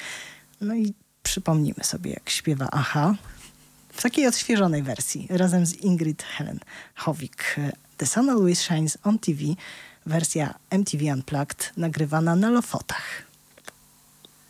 [0.60, 3.14] No i przypomnijmy sobie, jak śpiewa AHA
[3.92, 6.60] w takiej odświeżonej wersji razem z Ingrid Helen
[6.94, 7.56] Howik.
[7.96, 9.38] The Sun Always Shines on TV,
[10.06, 13.29] wersja MTV Unplugged, nagrywana na Lofotach.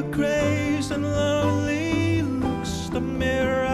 [0.00, 3.69] the crazed and lonely looks the mirror.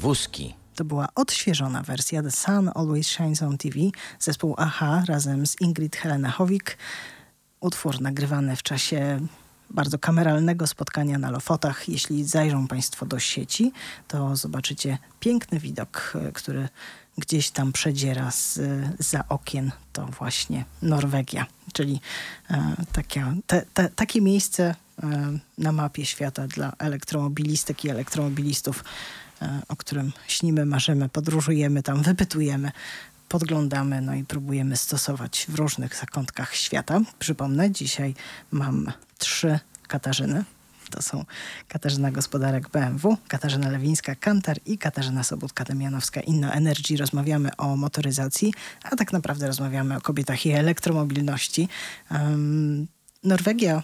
[0.00, 0.54] Wózki.
[0.74, 3.78] To była odświeżona wersja The Sun Always Shines on TV.
[4.18, 6.78] Zespół AHA razem z Ingrid Helena Howik.
[7.60, 9.20] Utwór nagrywany w czasie
[9.70, 11.88] bardzo kameralnego spotkania na Lofotach.
[11.88, 13.72] Jeśli zajrzą Państwo do sieci,
[14.08, 16.68] to zobaczycie piękny widok, e, który
[17.18, 18.60] gdzieś tam przedziera z,
[18.98, 19.72] za okien.
[19.92, 22.00] To właśnie Norwegia, czyli
[22.50, 28.84] e, takie, te, te, takie miejsce e, na mapie świata dla elektromobilistek i elektromobilistów,
[29.68, 32.72] o którym śnimy, marzymy, podróżujemy tam, wypytujemy
[33.28, 37.00] podglądamy, no i próbujemy stosować w różnych zakątkach świata.
[37.18, 38.14] Przypomnę, dzisiaj
[38.50, 39.58] mam trzy
[39.88, 40.44] Katarzyny.
[40.90, 41.24] To są
[41.68, 46.96] Katarzyna Gospodarek BMW, Katarzyna Lewińska Kantar i Katarzyna Sobótka-Demianowska Inno Energy.
[46.96, 51.68] Rozmawiamy o motoryzacji, a tak naprawdę rozmawiamy o kobietach i elektromobilności.
[52.10, 52.86] Um,
[53.24, 53.82] Norwegia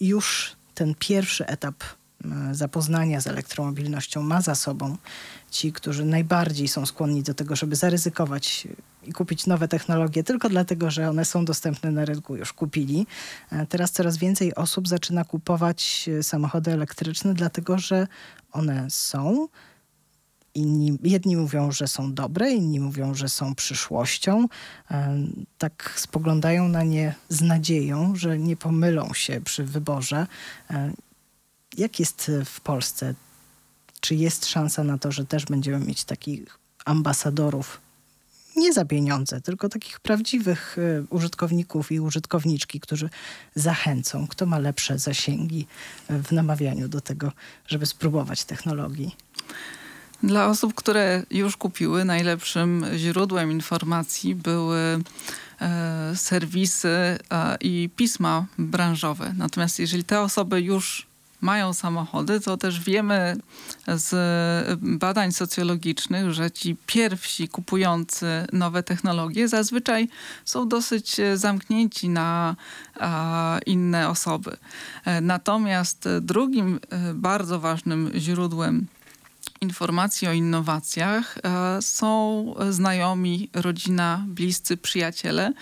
[0.00, 1.99] już ten pierwszy etap e,
[2.52, 4.96] zapoznania z elektromobilnością ma za sobą.
[5.50, 8.68] Ci, którzy najbardziej są skłonni do tego, żeby zaryzykować
[9.02, 13.06] i kupić nowe technologie tylko dlatego, że one są dostępne na rynku, już kupili.
[13.52, 18.06] E, Teraz coraz więcej osób zaczyna kupować e, samochody elektryczne, dlatego że
[18.52, 19.48] one są.
[20.54, 24.46] Inni, jedni mówią, że są dobre, inni mówią, że są przyszłością.
[24.90, 25.16] E,
[25.58, 30.26] Tak spoglądają na nie z nadzieją, że nie pomylą się przy wyborze.
[31.78, 33.14] E, Jak jest w Polsce?
[34.00, 37.80] Czy jest szansa na to, że też będziemy mieć takich ambasadorów
[38.56, 43.10] nie za pieniądze, tylko takich prawdziwych e, użytkowników i użytkowniczki, którzy
[43.54, 45.66] zachęcą, kto ma lepsze zasięgi
[46.08, 47.32] e, w namawianiu do tego,
[47.66, 49.16] żeby spróbować technologii.
[50.22, 54.78] Dla osób, które już kupiły, najlepszym źródłem informacji były
[55.60, 57.18] e, serwisy e,
[57.60, 59.34] i pisma branżowe.
[59.36, 61.09] Natomiast jeżeli te osoby już
[61.40, 63.36] mają samochody, to też wiemy
[63.86, 70.08] z badań socjologicznych, że ci pierwsi kupujący nowe technologie zazwyczaj
[70.44, 72.56] są dosyć e, zamknięci na
[73.66, 74.56] inne osoby.
[75.04, 78.86] E, Natomiast drugim e, bardzo ważnym źródłem
[79.60, 85.52] informacji o innowacjach e, są znajomi, rodzina, bliscy, przyjaciele,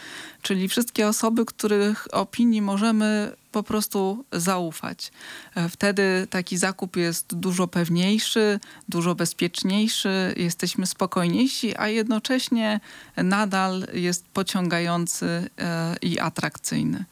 [0.43, 5.13] czyli wszystkie osoby, których opinii możemy po prostu zaufać.
[5.55, 12.81] E, Wtedy taki zakup jest dużo pewniejszy, dużo bezpieczniejszy, jesteśmy spokojniejsi, a jednocześnie
[13.17, 17.05] nadal jest pociągający e, i atrakcyjny.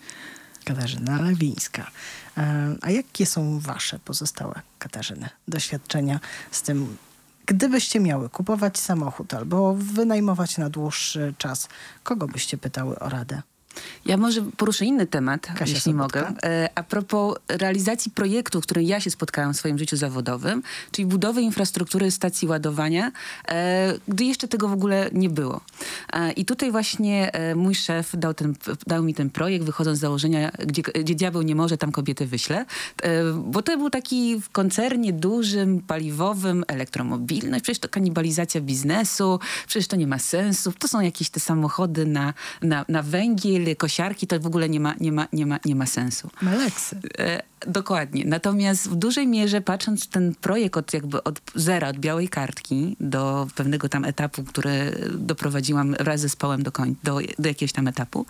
[0.66, 1.90] Katarzyna Lewińska.
[2.36, 6.96] E, A jakie są wasze pozostałe, Katarzyny, doświadczenia z tym,
[7.46, 11.68] gdybyście miały kupować samochód albo wynajmować na dłuższy czas,
[12.02, 13.42] kogo byście pytały o radę?
[14.06, 16.20] Ja może poruszę inny temat, Kasia jeśli Sobotka.
[16.20, 16.42] mogę.
[16.42, 21.06] E, A propos realizacji projektu, w którym ja się spotkałam w swoim życiu zawodowym, czyli
[21.06, 23.12] budowy infrastruktury stacji ładowania,
[23.48, 25.60] e, gdy jeszcze tego w ogóle nie było.
[26.12, 28.54] E, I tutaj właśnie mój szef dał, ten,
[28.86, 32.64] dał mi ten projekt, wychodząc z założenia, gdzie, gdzie diabeł nie może, tam kobiety wyśle.
[33.02, 39.88] E, Bo to był taki w koncernie dużym, paliwowym, elektromobilność, przecież to kanibalizacja biznesu, przecież
[39.88, 40.72] to nie ma sensu.
[40.78, 44.94] To są jakieś te samochody na, na, na węgiel, kosiarki, to w ogóle nie ma,
[45.00, 46.30] nie ma, nie ma, nie ma sensu.
[46.42, 46.96] Meleksy.
[47.66, 48.24] E, dokładnie.
[48.26, 53.46] Natomiast w dużej mierze patrząc ten projekt od jakby od zera, od białej kartki do
[53.54, 58.26] pewnego tam etapu, który doprowadziłam wraz z zespołem do, koń, do, do jakiegoś tam etapu,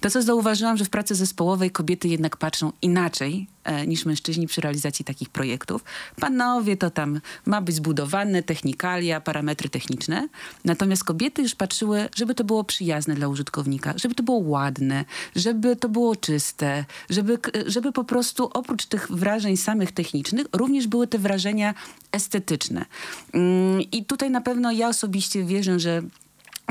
[0.00, 4.60] to co zauważyłam, że w pracy zespołowej kobiety jednak patrzą inaczej e, niż mężczyźni przy
[4.60, 5.84] realizacji takich projektów.
[6.20, 10.28] Panowie to tam ma być zbudowane, technikalia, parametry techniczne.
[10.64, 15.04] Natomiast kobiety już patrzyły, żeby to było przyjazne dla użytkownika, żeby to było ładne,
[15.36, 20.86] żeby to było czyste, żeby, k- żeby po prostu oprócz tych wrażeń samych technicznych, również
[20.86, 21.74] były te wrażenia
[22.12, 22.84] estetyczne.
[23.32, 26.02] Mm, I tutaj na pewno ja osobiście wierzę, że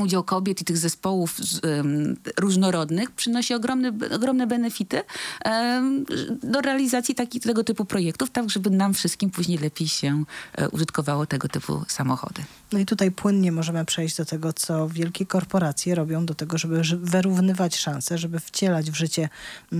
[0.00, 5.02] udział kobiet i tych zespołów em, różnorodnych przynosi ogromne, ogromne benefity
[5.44, 6.04] em,
[6.42, 10.24] do realizacji taki, tego typu projektów, tak żeby nam wszystkim później lepiej się
[10.54, 12.42] e, użytkowało tego typu samochody.
[12.72, 16.82] No i tutaj płynnie możemy przejść do tego, co wielkie korporacje robią do tego, żeby
[16.98, 19.28] wyrównywać szanse, żeby wcielać w życie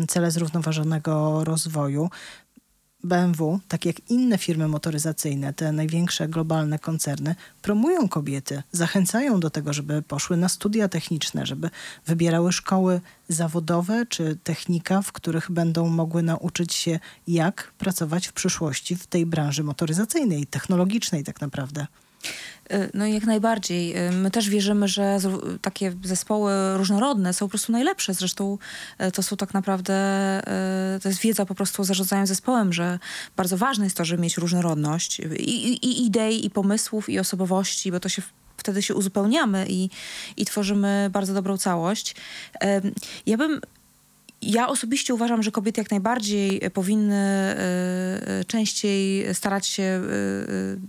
[0.09, 2.11] cele zrównoważonego rozwoju.
[3.05, 9.73] BMW, tak jak inne firmy motoryzacyjne, te największe globalne koncerny, promują kobiety, zachęcają do tego,
[9.73, 11.71] żeby poszły na studia techniczne, żeby
[12.07, 16.99] wybierały szkoły zawodowe czy technika, w których będą mogły nauczyć się,
[17.29, 21.87] jak pracować w przyszłości w tej branży motoryzacyjnej, technologicznej tak naprawdę.
[22.73, 23.97] Y, No jak najbardziej.
[24.09, 25.19] Y, My też wierzymy, że
[25.63, 28.15] takie zespoły różnorodne są po prostu najlepsze.
[28.15, 28.59] Zresztą
[29.01, 29.93] y, to są tak naprawdę,
[31.03, 32.99] to jest wiedza po prostu o zarządzaniu zespołem, że
[33.37, 37.93] bardzo ważne jest to, żeby mieć różnorodność i, i, i idei, i pomysłów, i osobowości,
[37.93, 38.23] bo to się
[38.57, 39.91] wtedy się uzupełniamy i,
[40.37, 42.15] i tworzymy bardzo dobrą całość.
[43.27, 43.61] Ja bym
[44.43, 50.03] ja osobiście uważam, że kobiety jak najbardziej e, powinny e, e, częściej starać się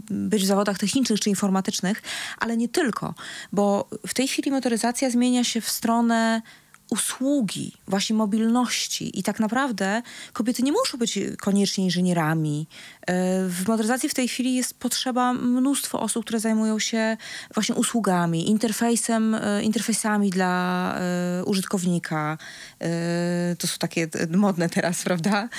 [0.09, 2.01] być w zawodach technicznych czy informatycznych,
[2.39, 3.13] ale nie tylko,
[3.51, 6.41] bo w tej chwili motoryzacja zmienia się w stronę
[6.89, 10.01] usługi, właśnie mobilności i tak naprawdę
[10.33, 12.67] kobiety nie muszą być koniecznie inżynierami.
[13.47, 17.17] W motoryzacji w tej chwili jest potrzeba mnóstwo osób, które zajmują się
[17.53, 20.95] właśnie usługami, interfejsem, e, interfejsami dla
[21.39, 22.37] e, użytkownika.
[22.81, 25.49] E, To są takie modne teraz, prawda,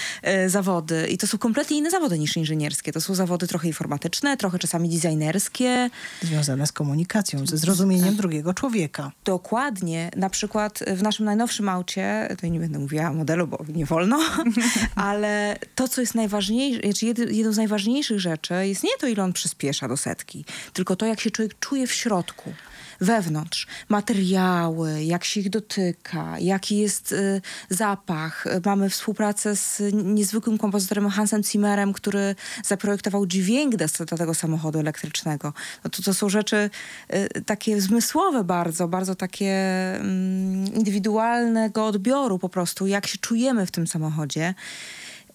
[0.47, 1.09] zawody.
[1.11, 2.93] I to są kompletnie inne zawody niż inżynierskie.
[2.93, 5.91] To są zawody trochę informatyczne, trochę czasami designerskie.
[6.23, 9.13] Związane z komunikacją, ze zrozumieniem drugiego człowieka.
[9.25, 10.11] Dokładnie.
[10.17, 14.21] Na przykład w naszym najnowszym aucie, tutaj nie będę mówiła modelu, bo nie wolno,
[14.97, 19.25] ale to, co jest najważniejsze, znaczy jedy- jedną z najważniejszych rzeczy jest nie to, ile
[19.25, 22.55] on przyspiesza do setki, tylko to, jak się człowiek czuje w środku.
[23.01, 28.47] Wewnątrz, materiały, jak się ich dotyka, jaki jest y, zapach.
[28.47, 33.87] Y, Mamy współpracę z niezwykłym kompozytorem Hansem Zimmerem, który zaprojektował dźwięk do,
[34.19, 35.53] tego samochodu elektrycznego.
[35.85, 36.71] No to, to są rzeczy
[37.15, 39.55] y, takie zmysłowe bardzo, bardzo takie
[39.97, 44.55] mm, indywidualnego odbioru po prostu, jak się czujemy w tym samochodzie.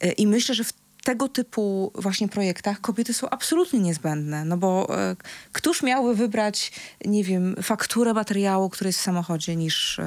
[0.03, 0.73] Y, I myślę, że w
[1.03, 5.15] tego typu właśnie projektach kobiety są absolutnie niezbędne, no bo e,
[5.51, 6.71] któż miałby wybrać,
[7.05, 10.05] nie wiem, fakturę materiału, który jest w samochodzie niż, e,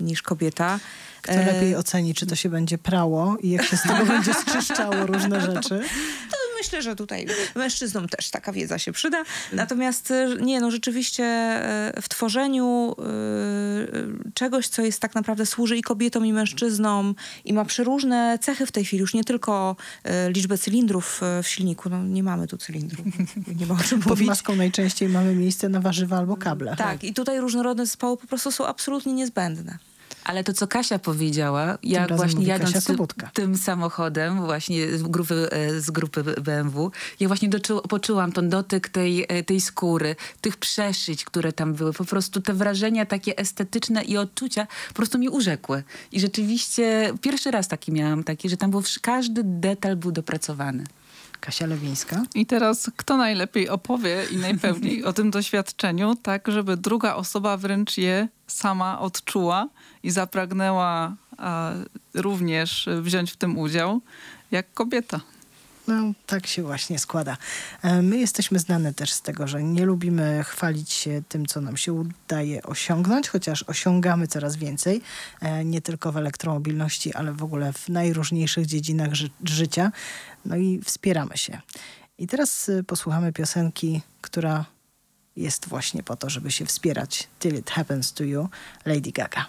[0.00, 0.80] niż kobieta.
[1.22, 4.34] Kto E, lepiej oceni, czy to się będzie prało i jak się z tego będzie
[4.34, 5.80] sczyszczało różne rzeczy.
[6.30, 9.22] To myślę, że tutaj mężczyznom też taka wiedza się przyda.
[9.52, 15.76] Natomiast e, nie, no rzeczywiście e, w tworzeniu e, czegoś, co jest tak naprawdę służy
[15.76, 19.76] i kobietom, i mężczyznom i ma przeróżne cechy w tej chwili, już nie tylko
[20.28, 23.06] liczbę cylindrów w silniku, no nie mamy tu cylindrów,
[23.60, 24.28] nie ma o czym Pod mówić.
[24.28, 26.76] maską najczęściej mamy miejsce na warzywa albo kable.
[26.76, 29.78] Tak, i tutaj różnorodne zespoły po prostu są absolutnie niezbędne.
[30.28, 32.88] Ale to, co Kasia powiedziała, razem właśnie jadąc
[33.32, 38.88] tym, samochodem właśnie z grupy, e, z grupy BMW, ja właśnie doczu, poczułam ten dotyk
[38.88, 41.92] tej, e, tej skóry, tych przeszyć, które tam były.
[41.92, 45.82] Po prostu te wrażenia takie estetyczne i odczucia po prostu mi urzekły.
[46.12, 50.84] I rzeczywiście pierwszy raz taki miałam, taki, że tam był, każdy detal był dopracowany.
[51.40, 52.22] Kasia Lewińska.
[52.34, 57.98] I teraz kto najlepiej opowie i najpewniej o tym doświadczeniu, tak żeby druga osoba wręcz
[57.98, 59.68] je sama odczuła
[60.02, 61.16] i zapragnęła
[62.14, 64.00] również wziąć w tym udział,
[64.50, 65.20] jak kobieta.
[65.88, 67.36] No, tak się właśnie składa.
[67.82, 71.76] E, My jesteśmy znane też z tego, że nie lubimy chwalić się tym, co nam
[71.76, 75.00] się udaje osiągnąć, chociaż osiągamy coraz więcej,
[75.40, 79.92] e, nie tylko w elektromobilności, ale w ogóle w najróżniejszych dziedzinach ży- życia.
[80.44, 81.60] No i wspieramy się.
[82.18, 84.64] I teraz y, posłuchamy piosenki, która
[85.36, 87.28] jest właśnie po to, żeby się wspierać.
[87.38, 88.48] Till it happens to you,
[88.84, 89.46] Lady Gaga.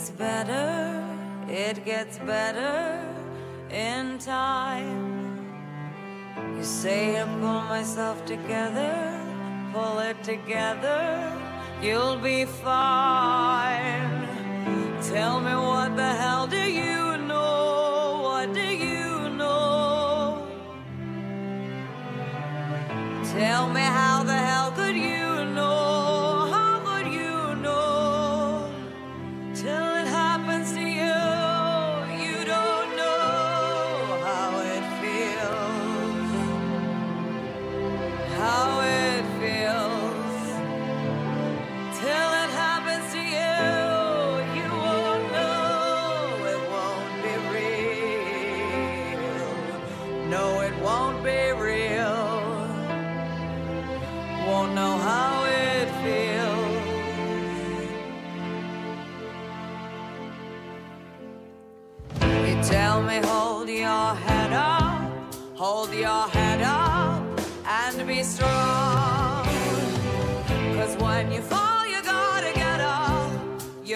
[0.00, 1.04] Gets better,
[1.46, 3.04] it gets better
[3.70, 5.44] in time.
[6.56, 9.20] You say I pull myself together,
[9.74, 11.30] pull it together,
[11.82, 14.26] you'll be fine.
[15.02, 16.59] Tell me what the hell do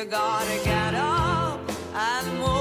[0.04, 1.60] you gotta get up
[1.94, 2.53] and move.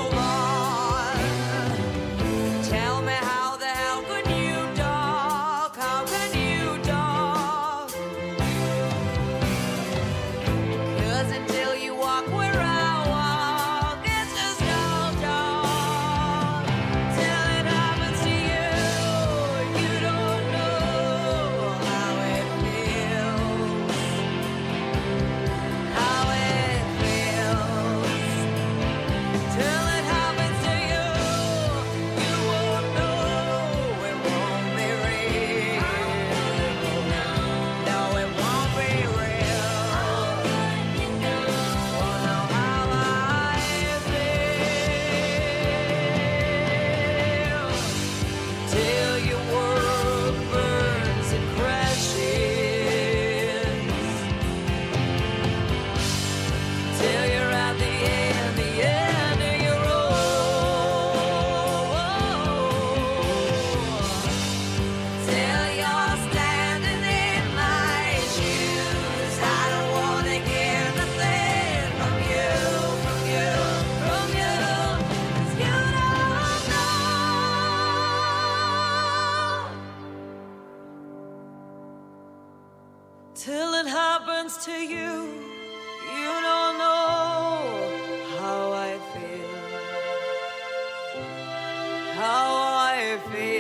[92.23, 92.55] How
[92.95, 93.52] I feel.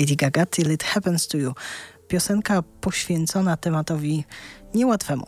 [0.00, 1.54] Lady Gaga, Till It Happens to You.
[2.08, 4.24] Piosenka poświęcona tematowi
[4.74, 5.26] niełatwemu.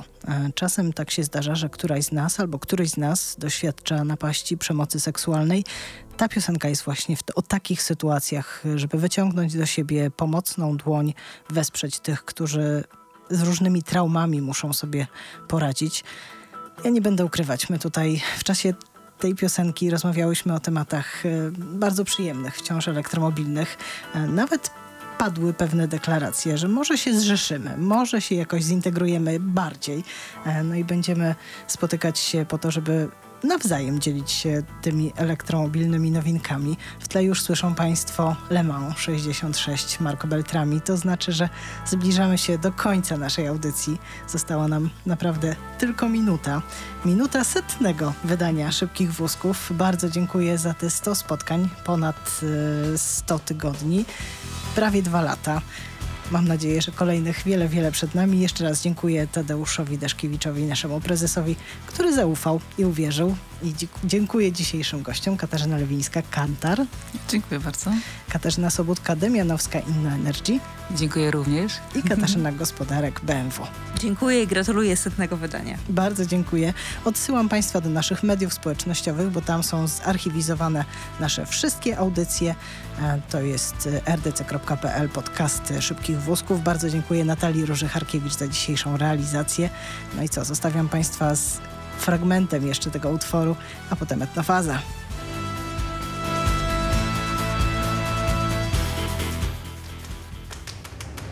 [0.54, 5.00] Czasem tak się zdarza, że któraś z nas albo któryś z nas doświadcza napaści, przemocy
[5.00, 5.64] seksualnej.
[6.16, 11.14] Ta piosenka jest właśnie w, o takich sytuacjach, żeby wyciągnąć do siebie pomocną dłoń,
[11.50, 12.84] wesprzeć tych, którzy
[13.30, 15.06] z różnymi traumami muszą sobie
[15.48, 16.04] poradzić.
[16.84, 18.74] Ja nie będę ukrywać, my tutaj w czasie
[19.22, 23.78] tej piosenki rozmawiałyśmy o tematach e, bardzo przyjemnych, wciąż elektromobilnych.
[24.14, 24.70] E, Nawet
[25.18, 30.04] padły pewne deklaracje, że może się zrzeszymy, może się jakoś zintegrujemy bardziej.
[30.46, 31.34] E, No i będziemy
[31.66, 33.08] spotykać się po to, żeby
[33.44, 36.76] nawzajem dzielić się tymi elektromobilnymi nowinkami.
[37.00, 40.80] W tle już słyszą Państwo Le Mans 66 Marco Beltrami.
[40.80, 41.48] To znaczy, że
[41.86, 43.98] zbliżamy się do końca naszej audycji.
[44.28, 46.62] Została nam naprawdę tylko minuta.
[47.04, 49.72] Minuta setnego wydania Szybkich Wózków.
[49.74, 52.40] Bardzo dziękuję za te 100 spotkań, ponad
[52.94, 54.04] e, 100 tygodni,
[54.74, 55.60] prawie dwa lata.
[56.32, 58.40] Mam nadzieję, że kolejnych wiele, wiele przed nami.
[58.40, 61.56] Jeszcze raz dziękuję Tadeuszowi Deszkiewiczowi, naszemu prezesowi,
[61.86, 63.36] który zaufał i uwierzył.
[63.62, 66.84] I dzi- dziękuję dzisiejszym gościom Katarzyna Lewińska-Kantar,
[67.28, 67.90] Dziękuję bardzo.
[68.28, 70.58] Katarzyna Sobótka-Demianowska Inna Energy
[70.90, 71.72] Dziękuję również.
[71.94, 73.66] i Katarzyna Gospodarek BMW.
[74.00, 75.78] Dziękuję i gratuluję setnego wydania.
[75.88, 76.74] Bardzo dziękuję.
[77.04, 80.84] Odsyłam Państwa do naszych mediów społecznościowych, bo tam są zarchiwizowane
[81.20, 82.54] nasze wszystkie audycje.
[83.30, 86.62] To jest e, rdc.pl podcasty Szybkich Wózków.
[86.62, 89.70] Bardzo dziękuję Natalii Róży-Harkiewicz za dzisiejszą realizację.
[90.16, 91.60] No i co, zostawiam Państwa z
[91.98, 93.56] fragmentem jeszcze tego utworu,
[93.90, 94.78] a potem etnofaza.